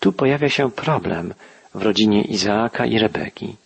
Tu 0.00 0.12
pojawia 0.12 0.48
się 0.48 0.70
problem 0.70 1.34
w 1.74 1.82
rodzinie 1.82 2.22
Izaaka 2.22 2.86
i 2.86 2.98
Rebeki. 2.98 3.56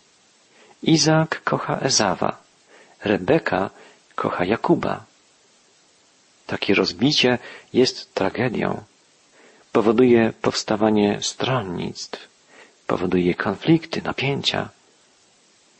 Izaak 0.83 1.43
kocha 1.43 1.79
Ezawa, 1.79 2.37
Rebeka 3.03 3.69
kocha 4.15 4.45
Jakuba. 4.45 5.03
Takie 6.47 6.73
rozbicie 6.75 7.37
jest 7.73 8.13
tragedią. 8.13 8.83
Powoduje 9.71 10.33
powstawanie 10.41 11.17
stronnictw, 11.21 12.27
powoduje 12.87 13.35
konflikty, 13.35 14.01
napięcia. 14.01 14.69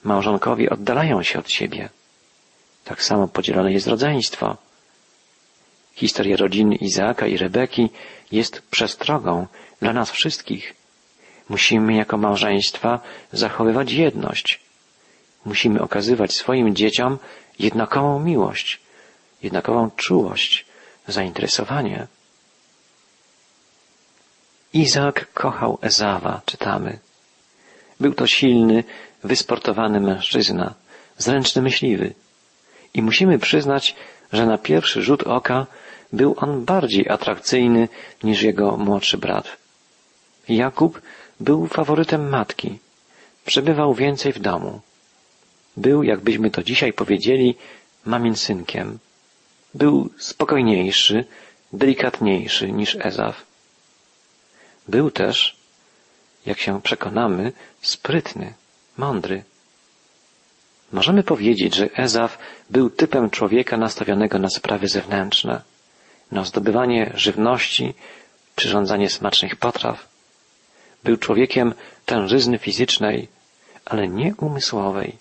Małżonkowie 0.07 0.69
oddalają 0.69 1.23
się 1.23 1.39
od 1.39 1.51
siebie. 1.51 1.89
Tak 2.85 3.03
samo 3.03 3.27
podzielone 3.27 3.71
jest 3.73 3.87
rodzeństwo. 3.87 4.57
Historia 5.93 6.37
rodziny 6.37 6.75
Izaaka 6.75 7.27
i 7.27 7.37
Rebeki 7.37 7.89
jest 8.31 8.61
przestrogą 8.61 9.47
dla 9.81 9.93
nas 9.93 10.11
wszystkich. 10.11 10.73
Musimy 11.49 11.93
jako 11.93 12.17
małżeństwa 12.17 12.99
zachowywać 13.31 13.91
jedność. 13.91 14.59
Musimy 15.45 15.81
okazywać 15.81 16.35
swoim 16.35 16.75
dzieciom 16.75 17.17
jednakową 17.59 18.19
miłość, 18.19 18.79
jednakową 19.43 19.91
czułość, 19.91 20.65
zainteresowanie. 21.07 22.07
Izaak 24.73 25.33
kochał 25.33 25.77
Ezawa, 25.81 26.41
czytamy. 26.45 26.99
Był 27.99 28.13
to 28.13 28.27
silny, 28.27 28.83
wysportowany 29.23 29.99
mężczyzna, 29.99 30.73
zręczny 31.17 31.61
myśliwy. 31.61 32.13
I 32.93 33.01
musimy 33.01 33.39
przyznać, 33.39 33.95
że 34.33 34.45
na 34.45 34.57
pierwszy 34.57 35.01
rzut 35.01 35.23
oka 35.23 35.67
był 36.13 36.35
on 36.37 36.65
bardziej 36.65 37.09
atrakcyjny 37.09 37.89
niż 38.23 38.41
jego 38.41 38.77
młodszy 38.77 39.17
brat. 39.17 39.57
Jakub 40.49 41.01
był 41.39 41.67
faworytem 41.67 42.29
matki. 42.29 42.79
Przebywał 43.45 43.93
więcej 43.93 44.33
w 44.33 44.39
domu. 44.39 44.81
Był, 45.77 46.03
jakbyśmy 46.03 46.51
to 46.51 46.63
dzisiaj 46.63 46.93
powiedzieli, 46.93 47.55
mamin 48.05 48.35
synkiem. 48.35 48.99
Był 49.73 50.09
spokojniejszy, 50.17 51.25
delikatniejszy 51.73 52.71
niż 52.71 52.97
Ezaf. 52.99 53.45
Był 54.87 55.11
też, 55.11 55.57
jak 56.45 56.59
się 56.59 56.81
przekonamy, 56.81 57.51
sprytny, 57.81 58.53
mądry. 58.97 59.43
Możemy 60.91 61.23
powiedzieć, 61.23 61.75
że 61.75 61.89
Ezaf 61.93 62.37
był 62.69 62.89
typem 62.89 63.29
człowieka 63.29 63.77
nastawionego 63.77 64.39
na 64.39 64.49
sprawy 64.49 64.87
zewnętrzne, 64.87 65.61
na 66.31 66.43
zdobywanie 66.43 67.11
żywności, 67.15 67.93
przyrządzanie 68.55 69.09
smacznych 69.09 69.55
potraw. 69.55 70.07
Był 71.03 71.17
człowiekiem 71.17 71.73
tężyzny 72.05 72.57
fizycznej, 72.57 73.27
ale 73.85 74.07
nie 74.07 74.35
umysłowej. 74.35 75.17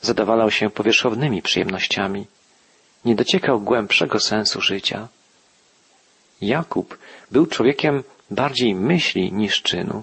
Zadawalał 0.00 0.50
się 0.50 0.70
powierzchownymi 0.70 1.42
przyjemnościami. 1.42 2.26
Nie 3.04 3.14
dociekał 3.14 3.60
głębszego 3.60 4.20
sensu 4.20 4.60
życia. 4.60 5.08
Jakub 6.40 6.98
był 7.30 7.46
człowiekiem 7.46 8.04
bardziej 8.30 8.74
myśli 8.74 9.32
niż 9.32 9.62
czynu. 9.62 10.02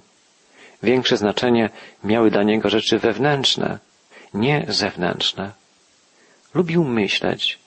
Większe 0.84 1.18
znaczenie 1.18 1.70
miały 2.04 2.32
dla 2.32 2.44
niego 2.44 2.70
rzeczy 2.70 3.00
wewnętrzne, 3.00 3.80
nie 4.34 4.66
zewnętrzne. 4.70 5.52
Lubił 6.54 6.84
myśleć, 6.84 7.60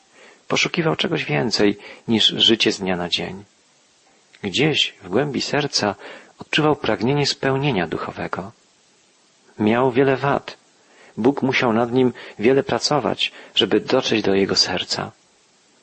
poszukiwał 0.49 0.97
czegoś 0.97 1.25
więcej 1.25 1.79
niż 2.09 2.27
życie 2.27 2.73
z 2.73 2.81
dnia 2.81 2.97
na 2.97 3.09
dzień. 3.09 3.45
Gdzieś 4.43 4.95
w 5.03 5.09
głębi 5.09 5.41
serca 5.41 5.95
odczuwał 6.39 6.77
pragnienie 6.77 7.27
spełnienia 7.27 7.87
duchowego. 7.87 8.53
Miał 9.59 9.93
wiele 9.93 10.17
wad. 10.17 10.57
Bóg 11.17 11.43
musiał 11.43 11.73
nad 11.73 11.93
nim 11.93 12.13
wiele 12.39 12.63
pracować, 12.63 13.33
żeby 13.55 13.81
dotrzeć 13.81 14.23
do 14.23 14.35
jego 14.35 14.57
serca. 14.57 15.13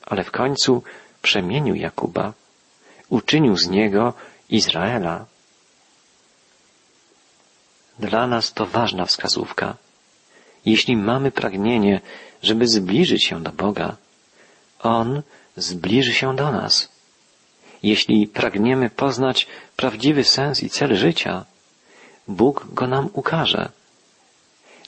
Ale 0.06 0.24
w 0.24 0.32
końcu 0.32 0.84
przemienił 1.22 1.76
Jakuba, 1.76 2.34
uczynił 3.10 3.58
z 3.58 3.70
niego 3.70 4.14
Izraela. 4.50 5.26
Dla 8.00 8.28
nas 8.28 8.54
to 8.54 8.66
ważna 8.66 9.06
wskazówka. 9.06 9.76
Jeśli 10.66 10.98
mamy 10.98 11.32
pragnienie, 11.32 12.02
żeby 12.42 12.68
zbliżyć 12.68 13.24
się 13.24 13.44
do 13.44 13.52
Boga, 13.52 13.96
On 14.80 15.22
zbliży 15.58 16.14
się 16.14 16.36
do 16.36 16.52
nas. 16.52 16.90
Jeśli 17.84 18.28
pragniemy 18.28 18.90
poznać 18.90 19.48
prawdziwy 19.76 20.24
sens 20.24 20.64
i 20.64 20.70
cel 20.70 20.96
życia, 20.96 21.46
Bóg 22.28 22.68
go 22.74 22.88
nam 22.88 23.10
ukaże. 23.14 23.70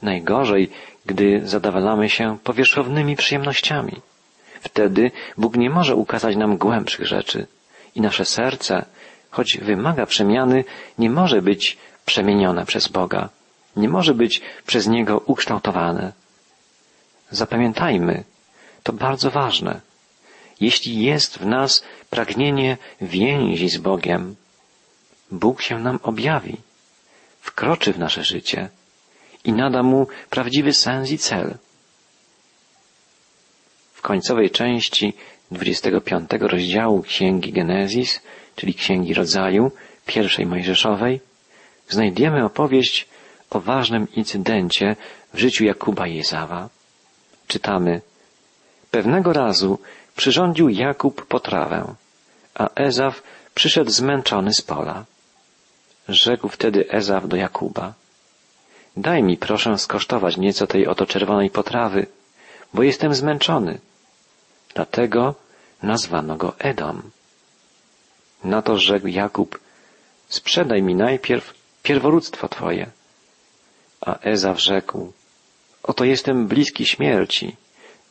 Najgorzej, 0.01 0.69
gdy 1.05 1.41
zadawalamy 1.43 2.09
się 2.09 2.37
powierzchownymi 2.43 3.15
przyjemnościami. 3.15 4.01
Wtedy 4.61 5.11
Bóg 5.37 5.57
nie 5.57 5.69
może 5.69 5.95
ukazać 5.95 6.35
nam 6.35 6.57
głębszych 6.57 7.05
rzeczy 7.05 7.47
i 7.95 8.01
nasze 8.01 8.25
serce, 8.25 8.85
choć 9.29 9.57
wymaga 9.57 10.05
przemiany, 10.05 10.63
nie 10.97 11.09
może 11.09 11.41
być 11.41 11.77
przemienione 12.05 12.65
przez 12.65 12.87
Boga, 12.87 13.29
nie 13.75 13.89
może 13.89 14.13
być 14.13 14.41
przez 14.67 14.87
Niego 14.87 15.17
ukształtowane. 15.25 16.13
Zapamiętajmy, 17.31 18.23
to 18.83 18.93
bardzo 18.93 19.31
ważne. 19.31 19.81
Jeśli 20.59 21.03
jest 21.03 21.37
w 21.37 21.45
nas 21.45 21.83
pragnienie 22.09 22.77
więzi 23.01 23.69
z 23.69 23.77
Bogiem, 23.77 24.35
Bóg 25.31 25.61
się 25.61 25.79
nam 25.79 25.99
objawi, 26.03 26.57
wkroczy 27.41 27.93
w 27.93 27.99
nasze 27.99 28.23
życie 28.23 28.69
i 29.43 29.53
nada 29.53 29.83
mu 29.83 30.07
prawdziwy 30.29 30.73
sens 30.73 31.11
i 31.11 31.17
cel. 31.17 31.57
W 33.93 34.01
końcowej 34.01 34.49
części 34.49 35.13
25 35.51 36.29
rozdziału 36.39 37.01
Księgi 37.01 37.51
Genezis, 37.51 38.21
czyli 38.55 38.73
Księgi 38.73 39.13
Rodzaju, 39.13 39.71
pierwszej 40.05 40.45
Mojżeszowej, 40.45 41.19
znajdziemy 41.89 42.45
opowieść 42.45 43.07
o 43.49 43.59
ważnym 43.59 44.07
incydencie 44.13 44.95
w 45.33 45.39
życiu 45.39 45.65
Jakuba 45.65 46.07
i 46.07 46.19
Ezawa. 46.19 46.69
Czytamy, 47.47 48.01
pewnego 48.91 49.33
razu 49.33 49.79
przyrządził 50.15 50.69
Jakub 50.69 51.25
potrawę, 51.25 51.95
a 52.55 52.69
Ezaw 52.75 53.23
przyszedł 53.55 53.91
zmęczony 53.91 54.53
z 54.53 54.61
pola. 54.61 55.05
Rzekł 56.09 56.47
wtedy 56.49 56.89
Ezaw 56.89 57.27
do 57.27 57.35
Jakuba, 57.35 57.93
daj 58.97 59.23
mi 59.23 59.37
proszę 59.37 59.77
skosztować 59.77 60.37
nieco 60.37 60.67
tej 60.67 60.87
oto 60.87 61.05
czerwonej 61.05 61.49
potrawy, 61.49 62.07
bo 62.73 62.83
jestem 62.83 63.15
zmęczony. 63.15 63.79
Dlatego 64.73 65.35
nazwano 65.83 66.35
go 66.35 66.53
Edom. 66.59 67.01
Na 68.43 68.61
to 68.61 68.77
rzekł 68.77 69.07
Jakub, 69.07 69.59
sprzedaj 70.27 70.81
mi 70.81 70.95
najpierw 70.95 71.53
pierworództwo 71.85 72.47
Twoje. 72.47 72.85
A 74.01 74.19
Ezaw 74.19 74.59
rzekł, 74.59 75.13
oto 75.83 76.03
jestem 76.05 76.47
bliski 76.47 76.85
śmierci, 76.85 77.55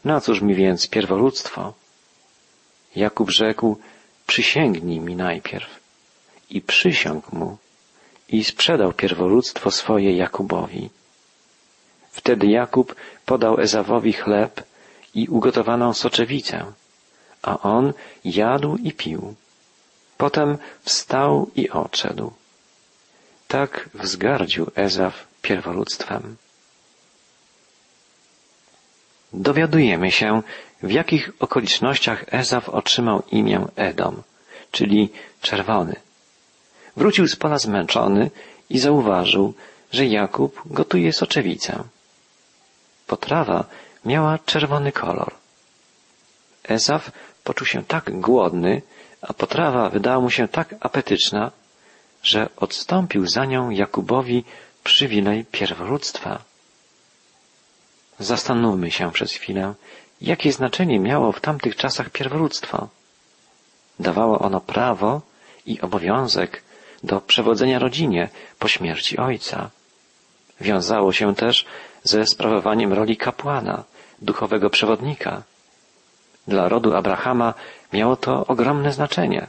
na 0.05 0.21
cóż 0.21 0.41
mi 0.41 0.55
więc 0.55 0.89
pierworództwo? 0.89 1.73
Jakub 2.97 3.31
rzekł, 3.31 3.79
przysięgnij 4.27 5.01
mi 5.01 5.17
najpierw. 5.17 5.71
I 6.51 6.61
przysiągł 6.61 7.37
mu 7.37 7.57
i 8.29 8.45
sprzedał 8.45 8.93
pierworództwo 8.93 9.71
swoje 9.71 10.17
Jakubowi. 10.17 10.91
Wtedy 12.11 12.47
Jakub 12.47 12.95
podał 13.27 13.61
Ezawowi 13.61 14.13
chleb 14.13 14.63
i 15.15 15.29
ugotowaną 15.29 15.95
soczewicę, 15.95 16.65
a 17.43 17.59
on 17.61 17.93
jadł 18.25 18.77
i 18.77 18.93
pił. 18.93 19.35
Potem 20.19 20.59
wstał 20.83 21.51
i 21.57 21.71
odszedł. 21.71 22.33
Tak 23.55 23.89
wzgardził 23.95 24.71
Ezaw 24.75 25.27
pierworództwem. 25.43 26.37
Dowiadujemy 29.33 30.11
się, 30.11 30.43
w 30.83 30.91
jakich 30.91 31.31
okolicznościach 31.41 32.25
Ezaw 32.35 32.69
otrzymał 32.69 33.23
imię 33.31 33.67
Edom, 33.77 34.23
czyli 34.71 35.09
czerwony. 35.41 35.97
Wrócił 36.97 37.29
z 37.29 37.37
pola 37.37 37.59
zmęczony 37.59 38.31
i 38.71 38.79
zauważył, 38.79 39.55
że 39.93 40.07
Jakub 40.07 40.63
gotuje 40.67 41.13
soczewicę. 41.13 41.85
Potrawa 43.07 43.65
miała 44.05 44.39
czerwony 44.39 44.93
kolor. 44.93 45.35
Ezaw 46.69 47.11
poczuł 47.45 47.67
się 47.67 47.85
tak 47.85 48.21
głodny, 48.21 48.83
a 49.23 49.33
potrawa 49.33 49.91
wydała 49.91 50.21
mu 50.21 50.31
się 50.31 50.49
tak 50.49 50.75
apetyczna, 50.81 51.51
że 52.25 52.49
odstąpił 52.57 53.27
za 53.27 53.45
nią 53.45 53.71
Jakubowi 53.71 54.45
przywilej 54.85 55.45
pierworództwa. 55.45 56.39
Zastanówmy 58.19 58.91
się 58.91 59.13
przez 59.13 59.33
chwilę, 59.33 59.75
jakie 60.21 60.53
znaczenie 60.53 61.01
miało 61.01 61.33
w 61.33 61.41
tamtych 61.41 61.77
czasach 61.77 62.11
pierworództwo. 62.11 62.89
Dawało 64.01 64.39
ono 64.39 64.61
prawo 64.61 65.21
i 65.67 65.81
obowiązek 65.81 66.63
do 67.03 67.21
przewodzenia 67.21 67.79
rodzinie 67.79 68.29
po 68.59 68.69
śmierci 68.69 69.19
ojca. 69.19 69.71
Wiązało 70.61 71.13
się 71.13 71.35
też 71.35 71.67
ze 72.03 72.27
sprawowaniem 72.27 72.93
roli 72.93 73.17
kapłana, 73.17 73.85
duchowego 74.23 74.71
przewodnika. 74.71 75.43
Dla 76.49 76.69
rodu 76.69 76.95
Abrahama 76.95 77.55
miało 77.93 78.17
to 78.17 78.47
ogromne 78.47 78.93
znaczenie. 78.93 79.47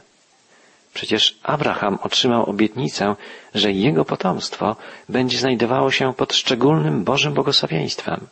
Przecież 0.96 1.38
Abraham 1.42 1.98
otrzymał 2.02 2.50
obietnicę, 2.50 3.16
że 3.54 3.72
jego 3.72 4.04
potomstwo 4.04 4.76
będzie 5.08 5.38
znajdowało 5.38 5.90
się 5.90 6.14
pod 6.14 6.34
szczególnym 6.34 7.04
Bożym 7.04 7.34
błogosławieństwem 7.34 8.26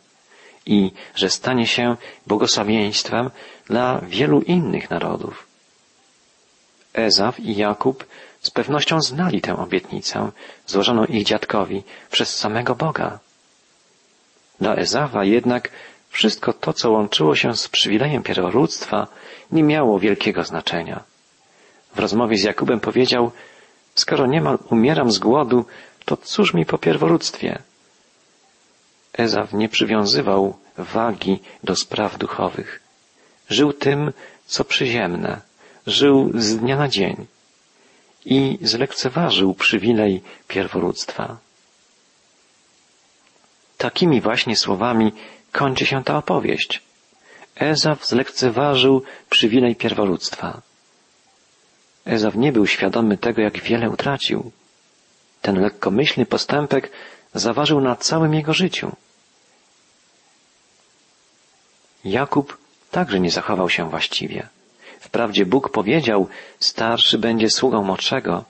i 0.65 0.91
że 1.15 1.29
stanie 1.29 1.67
się 1.67 1.95
błogosławieństwem 2.27 3.29
dla 3.65 4.01
wielu 4.01 4.41
innych 4.41 4.89
narodów. 4.89 5.47
Ezaw 6.93 7.39
i 7.39 7.55
Jakub 7.55 8.05
z 8.41 8.51
pewnością 8.51 9.01
znali 9.01 9.41
tę 9.41 9.57
obietnicę 9.57 10.31
złożoną 10.67 11.05
ich 11.05 11.23
dziadkowi 11.23 11.83
przez 12.11 12.35
samego 12.35 12.75
Boga. 12.75 13.19
Dla 14.61 14.75
Ezawa 14.75 15.23
jednak 15.23 15.69
wszystko 16.09 16.53
to, 16.53 16.73
co 16.73 16.91
łączyło 16.91 17.35
się 17.35 17.55
z 17.55 17.67
przywilejem 17.69 18.23
pierworództwa, 18.23 19.07
nie 19.51 19.63
miało 19.63 19.99
wielkiego 19.99 20.43
znaczenia. 20.43 21.03
W 21.95 21.99
rozmowie 21.99 22.37
z 22.37 22.43
Jakubem 22.43 22.79
powiedział, 22.79 23.31
Skoro 23.95 24.27
niemal 24.27 24.57
umieram 24.69 25.11
z 25.11 25.19
głodu, 25.19 25.65
to 26.05 26.17
cóż 26.17 26.53
mi 26.53 26.65
po 26.65 26.77
pierworództwie? 26.77 27.59
Ezaw 29.13 29.53
nie 29.53 29.69
przywiązywał 29.69 30.57
wagi 30.77 31.39
do 31.63 31.75
spraw 31.75 32.17
duchowych. 32.17 32.79
Żył 33.49 33.73
tym, 33.73 34.13
co 34.45 34.63
przyziemne. 34.63 35.41
Żył 35.87 36.31
z 36.35 36.57
dnia 36.57 36.77
na 36.77 36.87
dzień. 36.87 37.25
I 38.25 38.57
zlekceważył 38.61 39.53
przywilej 39.53 40.21
pierworództwa. 40.47 41.37
Takimi 43.77 44.21
właśnie 44.21 44.55
słowami 44.55 45.13
kończy 45.51 45.85
się 45.85 46.03
ta 46.03 46.17
opowieść. 46.17 46.81
Ezaw 47.55 48.05
zlekceważył 48.05 49.03
przywilej 49.29 49.75
pierworództwa. 49.75 50.61
Ezaw 52.05 52.35
nie 52.35 52.51
był 52.51 52.67
świadomy 52.67 53.17
tego, 53.17 53.41
jak 53.41 53.59
wiele 53.59 53.89
utracił. 53.89 54.51
Ten 55.41 55.61
lekkomyślny 55.61 56.25
postępek 56.25 56.91
zaważył 57.33 57.81
na 57.81 57.95
całym 57.95 58.33
jego 58.33 58.53
życiu. 58.53 58.91
Jakub 62.05 62.57
także 62.91 63.19
nie 63.19 63.31
zachował 63.31 63.69
się 63.69 63.89
właściwie. 63.89 64.47
Wprawdzie 64.99 65.45
Bóg 65.45 65.69
powiedział, 65.69 66.27
starszy 66.59 67.17
będzie 67.17 67.49
sługą 67.49 67.83
młodszego. 67.83 68.43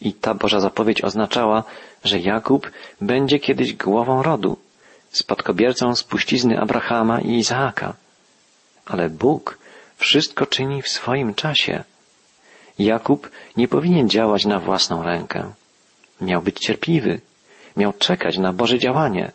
I 0.00 0.12
ta 0.12 0.34
Boża 0.34 0.60
zapowiedź 0.60 1.04
oznaczała, 1.04 1.64
że 2.04 2.18
Jakub 2.18 2.70
będzie 3.00 3.38
kiedyś 3.38 3.74
głową 3.74 4.22
rodu, 4.22 4.56
spadkobiercą 5.10 5.96
spuścizny 5.96 6.60
Abrahama 6.60 7.20
i 7.20 7.30
Izaaka. 7.30 7.94
Ale 8.86 9.10
Bóg 9.10 9.58
wszystko 9.96 10.46
czyni 10.46 10.82
w 10.82 10.88
swoim 10.88 11.34
czasie. 11.34 11.84
Jakub 12.78 13.30
nie 13.56 13.68
powinien 13.68 14.08
działać 14.08 14.44
na 14.44 14.60
własną 14.60 15.02
rękę. 15.02 15.52
Miał 16.20 16.42
być 16.42 16.58
cierpliwy, 16.58 17.20
miał 17.76 17.92
czekać 17.92 18.38
na 18.38 18.52
Boże 18.52 18.78
działanie. 18.78 19.32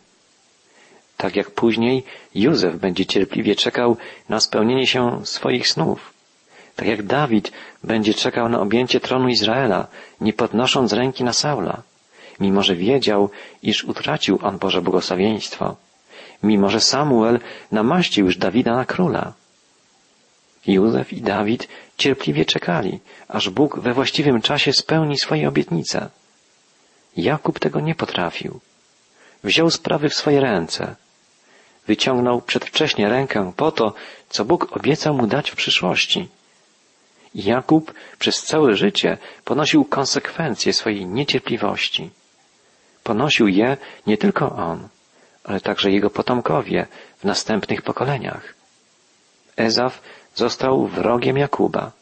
Tak 1.16 1.36
jak 1.36 1.50
później 1.50 2.04
Józef 2.34 2.76
będzie 2.76 3.06
cierpliwie 3.06 3.56
czekał 3.56 3.96
na 4.28 4.40
spełnienie 4.40 4.86
się 4.86 5.26
swoich 5.26 5.68
snów. 5.68 6.12
Tak 6.76 6.88
jak 6.88 7.02
Dawid 7.02 7.52
będzie 7.84 8.14
czekał 8.14 8.48
na 8.48 8.60
objęcie 8.60 9.00
tronu 9.00 9.28
Izraela, 9.28 9.86
nie 10.20 10.32
podnosząc 10.32 10.92
ręki 10.92 11.24
na 11.24 11.32
Saula, 11.32 11.82
mimo 12.40 12.62
że 12.62 12.76
wiedział, 12.76 13.30
iż 13.62 13.84
utracił 13.84 14.38
on 14.42 14.58
Boże 14.58 14.82
błogosławieństwo, 14.82 15.76
mimo 16.42 16.68
że 16.68 16.80
Samuel 16.80 17.40
namaścił 17.72 18.26
już 18.26 18.36
Dawida 18.36 18.76
na 18.76 18.84
króla. 18.84 19.32
Józef 20.66 21.12
i 21.12 21.22
Dawid 21.22 21.68
cierpliwie 21.98 22.44
czekali, 22.44 23.00
aż 23.28 23.50
Bóg 23.50 23.80
we 23.80 23.94
właściwym 23.94 24.42
czasie 24.42 24.72
spełni 24.72 25.18
swoje 25.18 25.48
obietnice. 25.48 26.08
Jakub 27.16 27.58
tego 27.58 27.80
nie 27.80 27.94
potrafił. 27.94 28.60
Wziął 29.44 29.70
sprawy 29.70 30.08
w 30.08 30.14
swoje 30.14 30.40
ręce. 30.40 30.96
Wyciągnął 31.86 32.40
przedwcześnie 32.40 33.08
rękę 33.08 33.52
po 33.56 33.72
to, 33.72 33.94
co 34.28 34.44
Bóg 34.44 34.76
obiecał 34.76 35.14
mu 35.14 35.26
dać 35.26 35.50
w 35.50 35.56
przyszłości. 35.56 36.28
Jakub 37.34 37.94
przez 38.18 38.42
całe 38.42 38.76
życie 38.76 39.18
ponosił 39.44 39.84
konsekwencje 39.84 40.72
swojej 40.72 41.06
niecierpliwości. 41.06 42.10
Ponosił 43.02 43.48
je 43.48 43.76
nie 44.06 44.18
tylko 44.18 44.56
on, 44.56 44.88
ale 45.44 45.60
także 45.60 45.90
jego 45.90 46.10
potomkowie 46.10 46.86
w 47.18 47.24
następnych 47.24 47.82
pokoleniach. 47.82 48.54
Ezaf 49.56 50.02
został 50.40 50.86
wrogiem 50.86 51.36
Jakuba. 51.36 51.92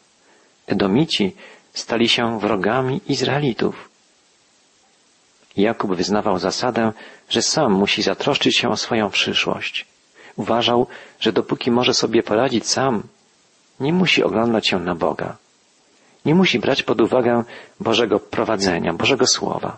Edomici 0.67 1.35
stali 1.73 2.09
się 2.09 2.39
wrogami 2.39 3.01
Izraelitów. 3.07 3.89
Jakub 5.57 5.95
wyznawał 5.95 6.39
zasadę, 6.39 6.91
że 7.29 7.41
sam 7.41 7.71
musi 7.73 8.01
zatroszczyć 8.01 8.57
się 8.57 8.69
o 8.69 8.77
swoją 8.77 9.09
przyszłość. 9.09 9.85
Uważał, 10.35 10.87
że 11.19 11.33
dopóki 11.33 11.71
może 11.71 11.93
sobie 11.93 12.23
poradzić 12.23 12.67
sam, 12.67 13.03
nie 13.79 13.93
musi 13.93 14.23
oglądać 14.23 14.67
się 14.67 14.79
na 14.79 14.95
Boga. 14.95 15.37
Nie 16.25 16.35
musi 16.35 16.59
brać 16.59 16.83
pod 16.83 17.01
uwagę 17.01 17.43
Bożego 17.79 18.19
prowadzenia, 18.19 18.93
Bożego 18.93 19.27
Słowa. 19.27 19.77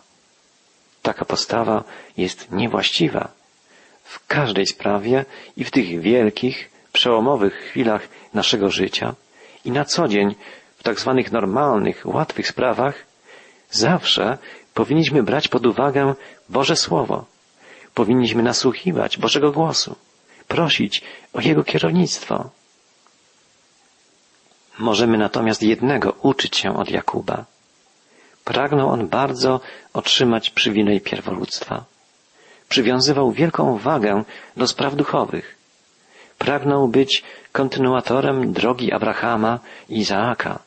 Taka 1.01 1.25
postawa 1.25 1.83
jest 2.17 2.51
niewłaściwa. 2.51 3.27
W 4.03 4.27
każdej 4.27 4.65
sprawie 4.65 5.25
i 5.57 5.63
w 5.63 5.71
tych 5.71 6.01
wielkich, 6.01 6.70
przełomowych 7.01 7.53
chwilach 7.53 8.09
naszego 8.33 8.69
życia 8.69 9.15
i 9.65 9.71
na 9.71 9.85
co 9.85 10.07
dzień 10.07 10.35
w 10.77 10.83
tak 10.83 10.99
zwanych 10.99 11.31
normalnych, 11.31 12.01
łatwych 12.05 12.47
sprawach 12.47 12.95
zawsze 13.71 14.37
powinniśmy 14.73 15.23
brać 15.23 15.47
pod 15.47 15.65
uwagę 15.65 16.13
Boże 16.49 16.75
Słowo. 16.75 17.25
Powinniśmy 17.93 18.43
nasłuchiwać 18.43 19.17
Bożego 19.17 19.51
głosu, 19.51 19.95
prosić 20.47 21.03
o 21.33 21.41
Jego 21.41 21.63
kierownictwo. 21.63 22.49
Możemy 24.79 25.17
natomiast 25.17 25.63
jednego 25.63 26.11
uczyć 26.21 26.57
się 26.57 26.77
od 26.77 26.89
Jakuba. 26.89 27.45
Pragnął 28.45 28.89
on 28.89 29.07
bardzo 29.07 29.59
otrzymać 29.93 30.49
przywilej 30.49 31.01
pierworództwa. 31.01 31.85
Przywiązywał 32.69 33.31
wielką 33.31 33.77
wagę 33.77 34.23
do 34.57 34.67
spraw 34.67 34.95
duchowych. 34.95 35.60
Pragnął 36.41 36.87
być 36.87 37.23
kontynuatorem 37.51 38.53
drogi 38.53 38.91
Abrahama 38.91 39.59
i 39.89 39.97
Izaaka. 39.97 40.59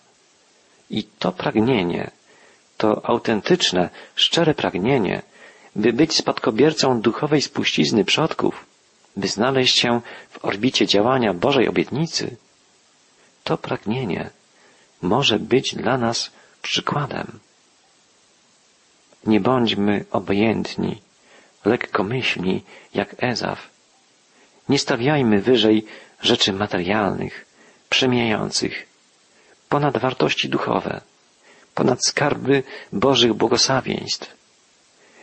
I 0.90 1.04
to 1.04 1.32
pragnienie, 1.32 2.10
to 2.76 3.06
autentyczne, 3.06 3.90
szczere 4.14 4.54
pragnienie, 4.54 5.22
by 5.76 5.92
być 5.92 6.16
spadkobiercą 6.16 7.00
duchowej 7.00 7.42
spuścizny 7.42 8.04
przodków, 8.04 8.66
by 9.16 9.28
znaleźć 9.28 9.78
się 9.78 10.00
w 10.30 10.44
orbicie 10.44 10.86
działania 10.86 11.34
Bożej 11.34 11.68
obietnicy, 11.68 12.36
to 13.44 13.58
pragnienie 13.58 14.30
może 15.02 15.38
być 15.38 15.74
dla 15.74 15.98
nas 15.98 16.30
przykładem. 16.62 17.38
Nie 19.26 19.40
bądźmy 19.40 20.04
obojętni, 20.10 21.00
lekkomyślni 21.64 22.62
jak 22.94 23.14
Ezaf. 23.18 23.73
Nie 24.68 24.78
stawiajmy 24.78 25.40
wyżej 25.40 25.86
rzeczy 26.22 26.52
materialnych, 26.52 27.46
przemijających, 27.90 28.86
ponad 29.68 29.98
wartości 29.98 30.48
duchowe, 30.48 31.00
ponad 31.74 32.06
skarby 32.06 32.62
Bożych 32.92 33.32
błogosławieństw. 33.32 34.36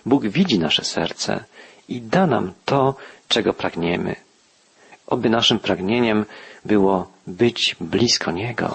Bóg 0.05 0.27
widzi 0.27 0.59
nasze 0.59 0.83
serce 0.83 1.43
i 1.87 2.01
da 2.01 2.27
nam 2.27 2.53
to, 2.65 2.95
czego 3.27 3.53
pragniemy. 3.53 4.15
Oby 5.07 5.29
naszym 5.29 5.59
pragnieniem 5.59 6.25
było 6.65 7.11
być 7.27 7.75
blisko 7.81 8.31
Niego. 8.31 8.69